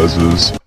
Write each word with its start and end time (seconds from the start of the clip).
League. 0.00 0.58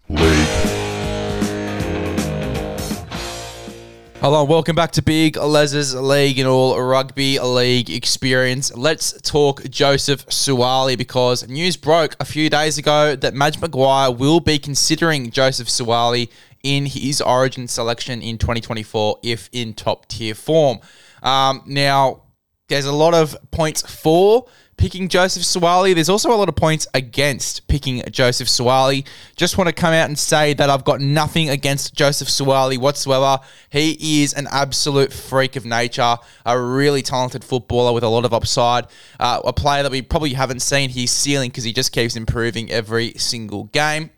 Hello, 4.21 4.41
and 4.41 4.49
welcome 4.49 4.75
back 4.75 4.91
to 4.91 5.01
Big 5.01 5.37
Les's 5.37 5.95
League 5.95 6.37
and 6.37 6.47
all 6.47 6.79
rugby 6.79 7.39
league 7.39 7.89
experience. 7.89 8.71
Let's 8.75 9.19
talk 9.23 9.63
Joseph 9.63 10.27
Suaalii 10.27 10.99
because 10.99 11.47
news 11.47 11.77
broke 11.77 12.15
a 12.19 12.25
few 12.25 12.47
days 12.51 12.77
ago 12.77 13.15
that 13.15 13.33
Madge 13.33 13.59
Maguire 13.59 14.11
will 14.11 14.39
be 14.39 14.59
considering 14.59 15.31
Joseph 15.31 15.67
Suaalii 15.67 16.29
in 16.61 16.85
his 16.85 17.19
origin 17.19 17.67
selection 17.67 18.21
in 18.21 18.37
2024 18.37 19.17
if 19.23 19.49
in 19.51 19.73
top 19.73 20.07
tier 20.09 20.35
form. 20.35 20.77
Um, 21.23 21.63
now, 21.65 22.21
there's 22.67 22.85
a 22.85 22.93
lot 22.93 23.15
of 23.15 23.35
points 23.49 23.81
for 23.81 24.45
picking 24.83 25.07
Joseph 25.07 25.43
Suaalii. 25.43 25.95
There's 25.95 26.09
also 26.09 26.29
a 26.29 26.35
lot 26.35 26.49
of 26.49 26.57
points 26.57 26.87
against 26.93 27.69
picking 27.69 28.03
Joseph 28.11 28.49
Suaalii. 28.49 29.07
Just 29.37 29.57
want 29.57 29.69
to 29.69 29.73
come 29.73 29.93
out 29.93 30.09
and 30.09 30.19
say 30.19 30.53
that 30.55 30.69
I've 30.69 30.83
got 30.83 30.99
nothing 30.99 31.49
against 31.49 31.95
Joseph 31.95 32.27
Suaalii 32.27 32.77
whatsoever. 32.77 33.39
He 33.69 34.23
is 34.23 34.33
an 34.33 34.45
absolute 34.51 35.13
freak 35.13 35.55
of 35.55 35.63
nature, 35.63 36.17
a 36.45 36.59
really 36.59 37.01
talented 37.01 37.45
footballer 37.45 37.93
with 37.93 38.03
a 38.03 38.09
lot 38.09 38.25
of 38.25 38.33
upside, 38.33 38.87
uh, 39.21 39.39
a 39.45 39.53
player 39.53 39.83
that 39.83 39.91
we 39.93 40.01
probably 40.01 40.33
haven't 40.33 40.59
seen 40.59 40.89
his 40.89 41.11
ceiling 41.11 41.49
because 41.49 41.63
he 41.63 41.71
just 41.71 41.93
keeps 41.93 42.17
improving 42.17 42.69
every 42.69 43.13
single 43.13 43.63
game. 43.71 44.09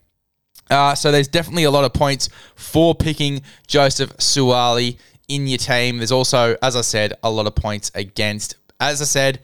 Uh, 0.68 0.96
so 0.96 1.12
there's 1.12 1.28
definitely 1.28 1.62
a 1.62 1.70
lot 1.70 1.84
of 1.84 1.92
points 1.92 2.28
for 2.56 2.92
picking 2.92 3.40
Joseph 3.68 4.16
Suaalii 4.16 4.98
in 5.28 5.46
your 5.46 5.58
team. 5.58 5.98
There's 5.98 6.10
also, 6.10 6.56
as 6.60 6.74
I 6.74 6.80
said, 6.80 7.12
a 7.22 7.30
lot 7.30 7.46
of 7.46 7.54
points 7.54 7.92
against. 7.94 8.56
As 8.80 9.00
I 9.00 9.04
said, 9.04 9.38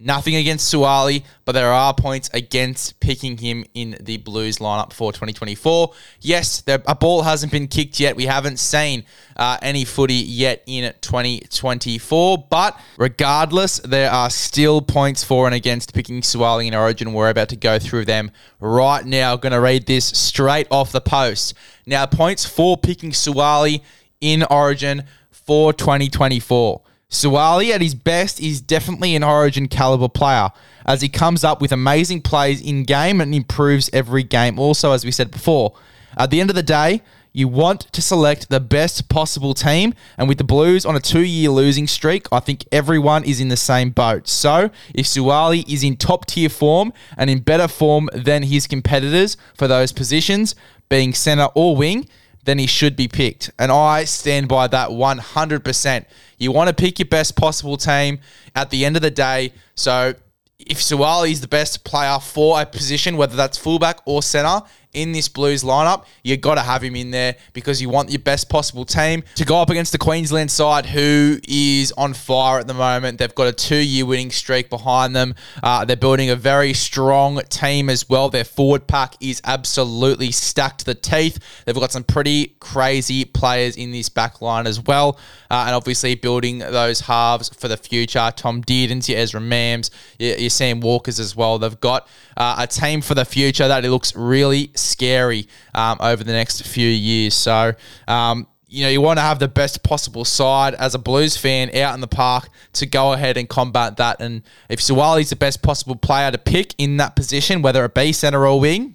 Nothing 0.00 0.36
against 0.36 0.72
Suaalii, 0.72 1.24
but 1.44 1.52
there 1.52 1.72
are 1.72 1.92
points 1.92 2.30
against 2.32 3.00
picking 3.00 3.36
him 3.36 3.64
in 3.74 3.96
the 4.00 4.18
Blues 4.18 4.58
lineup 4.58 4.92
for 4.92 5.10
2024. 5.10 5.92
Yes, 6.20 6.62
a 6.68 6.94
ball 6.94 7.22
hasn't 7.22 7.50
been 7.50 7.66
kicked 7.66 7.98
yet. 7.98 8.14
We 8.14 8.26
haven't 8.26 8.58
seen 8.58 9.02
uh, 9.36 9.58
any 9.60 9.84
footy 9.84 10.14
yet 10.14 10.62
in 10.66 10.94
2024, 11.00 12.46
but 12.48 12.80
regardless, 12.96 13.80
there 13.80 14.12
are 14.12 14.30
still 14.30 14.80
points 14.80 15.24
for 15.24 15.46
and 15.46 15.54
against 15.54 15.92
picking 15.92 16.20
Suaalii 16.20 16.68
in 16.68 16.76
Origin. 16.76 17.12
We're 17.12 17.30
about 17.30 17.48
to 17.48 17.56
go 17.56 17.80
through 17.80 18.04
them 18.04 18.30
right 18.60 19.04
now. 19.04 19.34
Going 19.34 19.52
to 19.52 19.60
read 19.60 19.86
this 19.86 20.04
straight 20.04 20.68
off 20.70 20.92
the 20.92 21.00
post. 21.00 21.54
Now, 21.86 22.06
points 22.06 22.46
for 22.46 22.76
picking 22.76 23.10
Suaalii 23.10 23.80
in 24.20 24.44
Origin 24.44 25.02
for 25.32 25.72
2024. 25.72 26.82
Suaalii 27.10 27.70
at 27.70 27.80
his 27.80 27.94
best 27.94 28.38
is 28.38 28.60
definitely 28.60 29.16
an 29.16 29.24
origin 29.24 29.66
caliber 29.66 30.10
player 30.10 30.50
as 30.84 31.00
he 31.00 31.08
comes 31.08 31.42
up 31.42 31.60
with 31.60 31.72
amazing 31.72 32.20
plays 32.20 32.60
in 32.60 32.84
game 32.84 33.20
and 33.22 33.34
improves 33.34 33.88
every 33.94 34.22
game. 34.22 34.58
Also, 34.58 34.92
as 34.92 35.06
we 35.06 35.10
said 35.10 35.30
before, 35.30 35.72
at 36.18 36.30
the 36.30 36.38
end 36.38 36.50
of 36.50 36.56
the 36.56 36.62
day, 36.62 37.00
you 37.32 37.48
want 37.48 37.80
to 37.92 38.02
select 38.02 38.50
the 38.50 38.60
best 38.60 39.08
possible 39.08 39.54
team. 39.54 39.94
And 40.18 40.28
with 40.28 40.36
the 40.36 40.44
Blues 40.44 40.84
on 40.84 40.96
a 40.96 41.00
two 41.00 41.24
year 41.24 41.48
losing 41.48 41.86
streak, 41.86 42.26
I 42.30 42.40
think 42.40 42.66
everyone 42.72 43.24
is 43.24 43.40
in 43.40 43.48
the 43.48 43.56
same 43.56 43.88
boat. 43.88 44.28
So 44.28 44.70
if 44.94 45.06
Suaalii 45.06 45.66
is 45.66 45.82
in 45.82 45.96
top 45.96 46.26
tier 46.26 46.50
form 46.50 46.92
and 47.16 47.30
in 47.30 47.40
better 47.40 47.68
form 47.68 48.10
than 48.12 48.42
his 48.42 48.66
competitors 48.66 49.38
for 49.54 49.66
those 49.66 49.92
positions, 49.92 50.54
being 50.90 51.14
centre 51.14 51.48
or 51.54 51.74
wing, 51.74 52.06
then 52.44 52.58
he 52.58 52.66
should 52.66 52.96
be 52.96 53.08
picked. 53.08 53.50
And 53.58 53.70
I 53.70 54.04
stand 54.04 54.48
by 54.48 54.66
that 54.68 54.90
100%. 54.90 56.04
You 56.38 56.52
want 56.52 56.68
to 56.68 56.74
pick 56.74 56.98
your 56.98 57.08
best 57.08 57.36
possible 57.36 57.76
team 57.76 58.20
at 58.54 58.70
the 58.70 58.84
end 58.84 58.96
of 58.96 59.02
the 59.02 59.10
day. 59.10 59.52
So 59.74 60.14
if 60.58 60.78
Suaalii 60.78 61.32
is 61.32 61.40
the 61.40 61.48
best 61.48 61.84
player 61.84 62.18
for 62.18 62.60
a 62.60 62.66
position, 62.66 63.16
whether 63.16 63.36
that's 63.36 63.58
fullback 63.58 64.00
or 64.04 64.22
center, 64.22 64.62
in 64.92 65.12
this 65.12 65.28
Blues 65.28 65.62
lineup, 65.62 66.06
you 66.22 66.36
got 66.36 66.54
to 66.54 66.62
have 66.62 66.82
him 66.82 66.96
in 66.96 67.10
there 67.10 67.36
because 67.52 67.80
you 67.80 67.88
want 67.88 68.10
your 68.10 68.18
best 68.20 68.48
possible 68.48 68.84
team 68.84 69.22
to 69.34 69.44
go 69.44 69.60
up 69.60 69.70
against 69.70 69.92
the 69.92 69.98
Queensland 69.98 70.50
side, 70.50 70.86
who 70.86 71.38
is 71.46 71.92
on 71.92 72.14
fire 72.14 72.58
at 72.58 72.66
the 72.66 72.74
moment. 72.74 73.18
They've 73.18 73.34
got 73.34 73.46
a 73.46 73.52
two-year 73.52 74.06
winning 74.06 74.30
streak 74.30 74.70
behind 74.70 75.14
them. 75.14 75.34
Uh, 75.62 75.84
they're 75.84 75.96
building 75.96 76.30
a 76.30 76.36
very 76.36 76.72
strong 76.72 77.40
team 77.48 77.90
as 77.90 78.08
well. 78.08 78.28
Their 78.30 78.44
forward 78.44 78.86
pack 78.86 79.14
is 79.20 79.40
absolutely 79.44 80.32
stacked 80.32 80.80
to 80.80 80.84
the 80.86 80.94
teeth. 80.94 81.38
They've 81.64 81.74
got 81.74 81.92
some 81.92 82.04
pretty 82.04 82.56
crazy 82.60 83.24
players 83.24 83.76
in 83.76 83.92
this 83.92 84.08
back 84.08 84.40
line 84.40 84.66
as 84.66 84.80
well, 84.80 85.18
uh, 85.50 85.64
and 85.66 85.74
obviously 85.74 86.14
building 86.14 86.58
those 86.58 87.00
halves 87.00 87.48
for 87.50 87.68
the 87.68 87.76
future. 87.76 88.32
Tom 88.36 88.62
Dearden's, 88.62 89.08
your 89.08 89.18
Ezra 89.18 89.40
Mams, 89.40 89.90
your, 90.18 90.36
your 90.36 90.50
Sam 90.50 90.80
Walkers 90.80 91.20
as 91.20 91.36
well. 91.36 91.58
They've 91.58 91.80
got 91.80 92.08
uh, 92.38 92.54
a 92.58 92.66
team 92.66 93.00
for 93.02 93.14
the 93.14 93.24
future 93.24 93.66
that 93.66 93.84
it 93.84 93.90
looks 93.90 94.14
really 94.14 94.70
scary 94.74 95.48
um, 95.74 95.98
over 96.00 96.22
the 96.22 96.32
next 96.32 96.64
few 96.64 96.88
years. 96.88 97.34
So, 97.34 97.74
um, 98.06 98.46
you 98.68 98.84
know, 98.84 98.88
you 98.90 99.00
want 99.00 99.18
to 99.18 99.22
have 99.22 99.40
the 99.40 99.48
best 99.48 99.82
possible 99.82 100.24
side 100.24 100.74
as 100.74 100.94
a 100.94 100.98
Blues 100.98 101.36
fan 101.36 101.74
out 101.76 101.94
in 101.94 102.00
the 102.00 102.06
park 102.06 102.48
to 102.74 102.86
go 102.86 103.12
ahead 103.12 103.36
and 103.36 103.48
combat 103.48 103.96
that. 103.96 104.20
And 104.20 104.42
if 104.68 104.78
Suaalii's 104.78 105.30
the 105.30 105.36
best 105.36 105.62
possible 105.62 105.96
player 105.96 106.30
to 106.30 106.38
pick 106.38 106.74
in 106.78 106.98
that 106.98 107.16
position, 107.16 107.60
whether 107.60 107.84
it 107.84 107.94
be 107.94 108.12
centre 108.12 108.46
or 108.46 108.60
wing, 108.60 108.94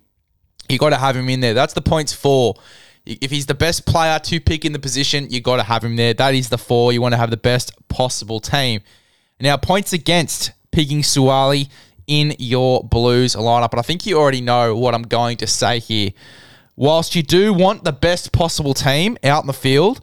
you 0.70 0.78
got 0.78 0.92
to 0.92 0.98
have 0.98 1.18
him 1.18 1.28
in 1.28 1.42
there. 1.42 1.54
That's 1.54 1.74
the 1.74 1.82
points 1.82 2.14
for. 2.14 2.56
If 3.06 3.32
he's 3.32 3.48
the 3.48 3.54
best 3.54 3.86
player 3.86 4.18
to 4.20 4.40
pick 4.40 4.64
in 4.64 4.72
the 4.72 4.80
position, 4.80 5.28
you 5.30 5.42
got 5.42 5.58
to 5.58 5.64
have 5.64 5.84
him 5.84 5.98
there. 5.98 6.14
That 6.14 6.34
is 6.34 6.48
the 6.48 6.58
four. 6.58 6.94
You 6.94 7.02
want 7.02 7.12
to 7.12 7.18
have 7.18 7.32
the 7.32 7.36
best 7.36 7.74
possible 7.90 8.40
team. 8.40 8.80
Now, 9.42 9.58
points 9.58 9.92
against 9.92 10.54
picking 10.72 11.02
Suaalii 11.02 11.68
in 12.08 12.36
your 12.40 12.84
Blues 12.84 13.36
lineup. 13.36 13.72
And 13.72 13.80
I 13.80 13.84
think 13.84 14.06
you 14.06 14.18
already 14.18 14.42
know 14.42 14.76
what 14.76 14.94
I'm 14.94 15.04
going 15.04 15.38
to 15.38 15.48
say 15.48 15.80
here. 15.80 16.12
Whilst 16.76 17.16
you 17.16 17.24
do 17.24 17.54
want 17.54 17.84
the 17.84 17.92
best 17.92 18.32
possible 18.32 18.74
team 18.74 19.18
out 19.24 19.44
in 19.44 19.48
the 19.48 19.54
field, 19.54 20.02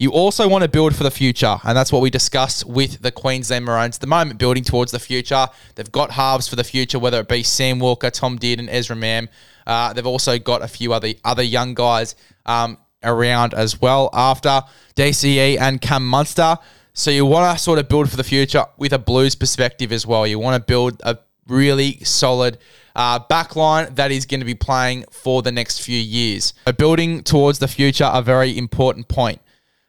you 0.00 0.12
also 0.12 0.48
want 0.48 0.62
to 0.62 0.68
build 0.68 0.94
for 0.94 1.02
the 1.02 1.10
future, 1.10 1.56
and 1.64 1.76
that's 1.76 1.90
what 1.90 2.02
we 2.02 2.08
discussed 2.08 2.64
with 2.64 3.02
the 3.02 3.10
Queensland 3.10 3.64
Maroons 3.64 3.96
at 3.96 4.00
the 4.00 4.06
moment, 4.06 4.38
building 4.38 4.62
towards 4.62 4.92
the 4.92 5.00
future. 5.00 5.48
They've 5.74 5.90
got 5.90 6.12
halves 6.12 6.46
for 6.46 6.54
the 6.54 6.62
future, 6.62 7.00
whether 7.00 7.18
it 7.18 7.28
be 7.28 7.42
Sam 7.42 7.80
Walker, 7.80 8.08
Tom 8.08 8.38
Dearden, 8.38 8.68
Ezra 8.68 8.94
Mam. 8.94 9.28
Uh, 9.66 9.92
they've 9.92 10.06
also 10.06 10.38
got 10.38 10.62
a 10.62 10.68
few 10.68 10.92
other 10.92 11.14
other 11.24 11.42
young 11.42 11.74
guys 11.74 12.14
um, 12.46 12.78
around 13.02 13.54
as 13.54 13.80
well 13.80 14.08
after 14.12 14.62
DCE 14.94 15.58
and 15.58 15.80
Cam 15.80 16.06
Munster. 16.06 16.58
So 16.92 17.10
you 17.10 17.26
want 17.26 17.56
to 17.56 17.62
sort 17.62 17.80
of 17.80 17.88
build 17.88 18.08
for 18.08 18.16
the 18.16 18.24
future 18.24 18.66
with 18.76 18.92
a 18.92 18.98
Blues 19.00 19.34
perspective 19.34 19.90
as 19.90 20.06
well. 20.06 20.26
You 20.28 20.38
want 20.38 20.60
to 20.60 20.64
build 20.64 21.00
a 21.04 21.18
really 21.48 21.98
solid 22.04 22.58
uh, 22.94 23.20
backline 23.20 23.94
that 23.96 24.10
is 24.10 24.26
going 24.26 24.40
to 24.40 24.46
be 24.46 24.54
playing 24.54 25.04
for 25.10 25.42
the 25.42 25.52
next 25.52 25.80
few 25.80 25.98
years. 25.98 26.52
Building 26.76 27.22
towards 27.22 27.58
the 27.58 27.68
future, 27.68 28.10
a 28.12 28.22
very 28.22 28.56
important 28.56 29.08
point. 29.08 29.40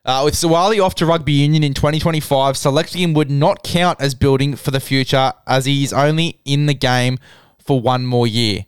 Uh, 0.05 0.21
with 0.25 0.33
Suaalii 0.33 0.83
off 0.83 0.95
to 0.95 1.05
rugby 1.05 1.33
union 1.33 1.63
in 1.63 1.73
2025, 1.73 2.55
selecting 2.57 3.01
him 3.01 3.13
would 3.13 3.29
not 3.29 3.63
count 3.63 3.99
as 4.01 4.15
building 4.15 4.55
for 4.55 4.71
the 4.71 4.79
future 4.79 5.33
as 5.45 5.65
he 5.65 5.83
is 5.83 5.91
only 5.91 6.39
in 6.45 6.67
the 6.67 6.73
game 6.73 7.17
for 7.59 7.79
one 7.79 8.05
more 8.05 8.25
year. 8.25 8.65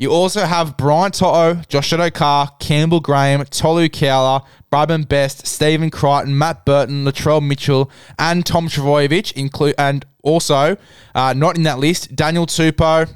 You 0.00 0.12
also 0.12 0.44
have 0.44 0.76
Brian 0.76 1.10
To'o, 1.10 1.54
Josh 1.68 1.92
Carr, 2.14 2.52
Campbell 2.60 3.00
Graham, 3.00 3.44
Tolu 3.46 3.88
Koula, 3.88 4.44
Bradman 4.70 5.08
Best, 5.08 5.44
Stephen 5.44 5.90
Crichton, 5.90 6.38
Matt 6.38 6.64
Burton, 6.64 7.04
Latrell 7.04 7.44
Mitchell, 7.44 7.90
and 8.16 8.46
Tom 8.46 8.68
Trbojevic, 8.68 9.32
include 9.32 9.74
and 9.76 10.06
also 10.22 10.76
uh, 11.16 11.32
not 11.32 11.56
in 11.56 11.64
that 11.64 11.80
list, 11.80 12.14
Daniel 12.14 12.46
Tupou. 12.46 13.12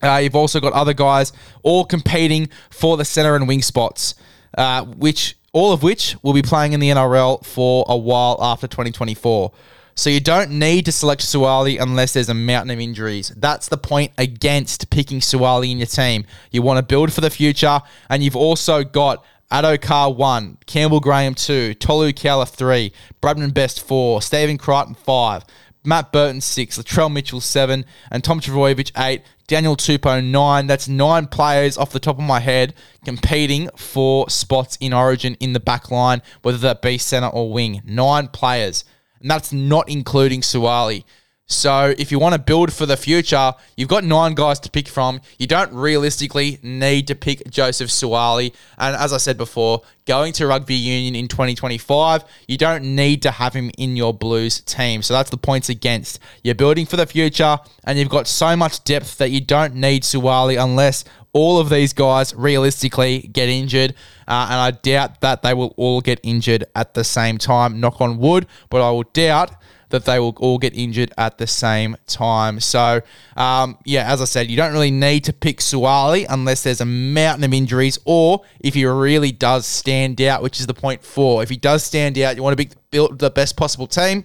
Uh, 0.00 0.20
you've 0.22 0.36
also 0.36 0.60
got 0.60 0.72
other 0.74 0.94
guys 0.94 1.32
all 1.64 1.84
competing 1.84 2.48
for 2.70 2.96
the 2.96 3.04
center 3.04 3.34
and 3.34 3.48
wing 3.48 3.62
spots, 3.62 4.14
uh, 4.56 4.84
which 4.84 5.36
all 5.52 5.72
of 5.72 5.82
which 5.82 6.14
will 6.22 6.34
be 6.34 6.42
playing 6.42 6.72
in 6.72 6.78
the 6.78 6.90
NRL 6.90 7.44
for 7.44 7.84
a 7.88 7.96
while 7.96 8.38
after 8.40 8.68
2024. 8.68 9.50
So 9.98 10.10
you 10.10 10.20
don't 10.20 10.50
need 10.50 10.84
to 10.84 10.92
select 10.92 11.22
Suaalii 11.22 11.80
unless 11.80 12.12
there's 12.12 12.28
a 12.28 12.34
mountain 12.34 12.70
of 12.70 12.78
injuries. 12.78 13.32
That's 13.34 13.68
the 13.68 13.78
point 13.78 14.12
against 14.18 14.90
picking 14.90 15.20
Suaalii 15.20 15.70
in 15.70 15.78
your 15.78 15.86
team. 15.86 16.26
You 16.50 16.60
want 16.60 16.76
to 16.76 16.82
build 16.82 17.14
for 17.14 17.22
the 17.22 17.30
future, 17.30 17.80
and 18.10 18.22
you've 18.22 18.36
also 18.36 18.84
got 18.84 19.24
Addo-Carr 19.50 20.12
1, 20.12 20.58
Campbell 20.66 21.00
Graham 21.00 21.34
2, 21.34 21.74
Tolu 21.74 22.12
Koula 22.12 22.44
3, 22.44 22.92
Bradman 23.22 23.54
Best 23.54 23.82
4, 23.86 24.20
Stephen 24.20 24.58
Crichton 24.58 24.94
5, 24.94 25.44
Matt 25.82 26.12
Burton 26.12 26.42
6, 26.42 26.78
Latrell 26.78 27.10
Mitchell 27.10 27.40
7, 27.40 27.86
and 28.10 28.22
Tom 28.22 28.40
Trbojevic 28.40 28.92
8, 28.98 29.22
Daniel 29.46 29.76
Tupou 29.76 30.22
9. 30.22 30.66
That's 30.66 30.88
nine 30.88 31.26
players 31.26 31.78
off 31.78 31.92
the 31.92 32.00
top 32.00 32.18
of 32.18 32.24
my 32.24 32.40
head 32.40 32.74
competing 33.04 33.70
for 33.76 34.28
spots 34.28 34.76
in 34.78 34.92
Origin 34.92 35.36
in 35.40 35.54
the 35.54 35.60
back 35.60 35.90
line, 35.90 36.20
whether 36.42 36.58
that 36.58 36.82
be 36.82 36.98
centre 36.98 37.28
or 37.28 37.50
wing. 37.50 37.80
Nine 37.86 38.28
players 38.28 38.84
and 39.20 39.30
that's 39.30 39.52
not 39.52 39.88
including 39.88 40.40
Suaalii. 40.40 41.04
So 41.48 41.94
if 41.96 42.10
you 42.10 42.18
want 42.18 42.32
to 42.34 42.40
build 42.40 42.72
for 42.72 42.86
the 42.86 42.96
future, 42.96 43.52
you've 43.76 43.88
got 43.88 44.02
nine 44.02 44.34
guys 44.34 44.58
to 44.60 44.70
pick 44.70 44.88
from. 44.88 45.20
You 45.38 45.46
don't 45.46 45.72
realistically 45.72 46.58
need 46.62 47.06
to 47.06 47.14
pick 47.14 47.48
Joseph 47.48 47.88
Suaalii. 47.88 48.52
And 48.78 48.96
as 48.96 49.12
I 49.12 49.18
said 49.18 49.36
before, 49.36 49.82
going 50.06 50.32
to 50.34 50.46
rugby 50.48 50.74
union 50.74 51.14
in 51.14 51.28
2025, 51.28 52.24
you 52.48 52.58
don't 52.58 52.96
need 52.96 53.22
to 53.22 53.30
have 53.30 53.54
him 53.54 53.70
in 53.78 53.94
your 53.94 54.12
Blues 54.12 54.60
team. 54.60 55.02
So 55.02 55.14
that's 55.14 55.30
the 55.30 55.36
points 55.36 55.68
against. 55.68 56.18
You're 56.42 56.56
building 56.56 56.84
for 56.84 56.96
the 56.96 57.06
future, 57.06 57.58
and 57.84 57.96
you've 57.96 58.08
got 58.08 58.26
so 58.26 58.56
much 58.56 58.82
depth 58.82 59.18
that 59.18 59.30
you 59.30 59.40
don't 59.40 59.76
need 59.76 60.02
Suaalii 60.02 60.60
unless 60.60 61.04
all 61.36 61.58
of 61.58 61.68
these 61.68 61.92
guys 61.92 62.34
realistically 62.34 63.18
get 63.20 63.50
injured. 63.50 63.94
Uh, 64.26 64.48
and 64.50 64.58
I 64.58 64.70
doubt 64.70 65.20
that 65.20 65.42
they 65.42 65.52
will 65.52 65.74
all 65.76 66.00
get 66.00 66.18
injured 66.22 66.64
at 66.74 66.94
the 66.94 67.04
same 67.04 67.36
time. 67.36 67.78
Knock 67.78 68.00
on 68.00 68.16
wood, 68.16 68.46
but 68.70 68.80
I 68.80 68.90
will 68.90 69.04
doubt 69.12 69.50
that 69.90 70.06
they 70.06 70.18
will 70.18 70.34
all 70.38 70.58
get 70.58 70.74
injured 70.74 71.12
at 71.18 71.36
the 71.36 71.46
same 71.46 71.94
time. 72.06 72.58
So, 72.58 73.02
um, 73.36 73.78
yeah, 73.84 74.10
as 74.10 74.22
I 74.22 74.24
said, 74.24 74.50
you 74.50 74.56
don't 74.56 74.72
really 74.72 74.90
need 74.90 75.24
to 75.24 75.32
pick 75.34 75.58
Suaalii 75.58 76.24
unless 76.28 76.62
there's 76.62 76.80
a 76.80 76.86
mountain 76.86 77.44
of 77.44 77.52
injuries 77.52 77.98
or 78.06 78.42
if 78.60 78.72
he 78.72 78.86
really 78.86 79.30
does 79.30 79.66
stand 79.66 80.20
out, 80.22 80.42
which 80.42 80.58
is 80.58 80.66
the 80.66 80.74
point 80.74 81.04
four. 81.04 81.42
If 81.42 81.50
he 81.50 81.56
does 81.56 81.84
stand 81.84 82.18
out, 82.18 82.34
you 82.34 82.42
want 82.42 82.58
to 82.58 82.68
build 82.90 83.18
the 83.18 83.30
best 83.30 83.56
possible 83.56 83.86
team, 83.86 84.24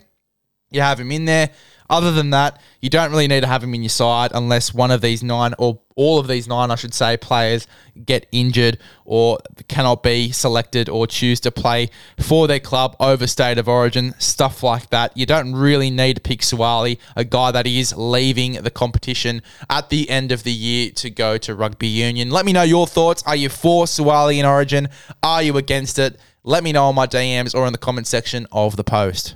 you 0.71 0.79
have 0.79 0.97
him 0.97 1.11
in 1.11 1.25
there. 1.25 1.51
Other 1.91 2.13
than 2.13 2.29
that, 2.29 2.61
you 2.79 2.89
don't 2.89 3.11
really 3.11 3.27
need 3.27 3.41
to 3.41 3.47
have 3.47 3.61
him 3.61 3.73
in 3.75 3.83
your 3.83 3.89
side 3.89 4.31
unless 4.33 4.73
one 4.73 4.91
of 4.91 5.01
these 5.01 5.21
nine, 5.21 5.53
or 5.59 5.81
all 5.95 6.19
of 6.19 6.27
these 6.29 6.47
nine, 6.47 6.71
I 6.71 6.75
should 6.75 6.93
say, 6.93 7.17
players 7.17 7.67
get 8.05 8.27
injured 8.31 8.77
or 9.03 9.39
cannot 9.67 10.01
be 10.01 10.31
selected 10.31 10.87
or 10.87 11.05
choose 11.05 11.41
to 11.41 11.51
play 11.51 11.89
for 12.17 12.47
their 12.47 12.61
club 12.61 12.95
over 13.01 13.27
state 13.27 13.57
of 13.57 13.67
origin, 13.67 14.15
stuff 14.19 14.63
like 14.63 14.89
that. 14.91 15.17
You 15.17 15.25
don't 15.25 15.53
really 15.53 15.91
need 15.91 16.15
to 16.15 16.21
pick 16.21 16.39
Suaalii, 16.39 16.97
a 17.17 17.25
guy 17.25 17.51
that 17.51 17.67
is 17.67 17.93
leaving 17.97 18.53
the 18.53 18.71
competition 18.71 19.41
at 19.69 19.89
the 19.89 20.09
end 20.09 20.31
of 20.31 20.43
the 20.43 20.53
year 20.53 20.91
to 20.91 21.09
go 21.09 21.37
to 21.39 21.53
rugby 21.53 21.87
union. 21.87 22.29
Let 22.29 22.45
me 22.45 22.53
know 22.53 22.63
your 22.63 22.87
thoughts. 22.87 23.21
Are 23.23 23.35
you 23.35 23.49
for 23.49 23.83
Suaalii 23.83 24.39
in 24.39 24.45
origin? 24.45 24.87
Are 25.21 25.43
you 25.43 25.57
against 25.57 25.99
it? 25.99 26.17
Let 26.45 26.63
me 26.63 26.71
know 26.71 26.85
on 26.85 26.95
my 26.95 27.05
DMs 27.05 27.53
or 27.53 27.67
in 27.67 27.73
the 27.73 27.77
comment 27.77 28.07
section 28.07 28.47
of 28.49 28.77
the 28.77 28.85
post. 28.85 29.35